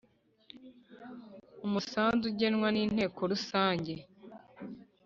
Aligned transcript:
umusanzu 1.65 2.23
ugenwa 2.31 2.67
n 2.71 2.77
Inteko 2.83 3.19
Rusange 3.31 3.93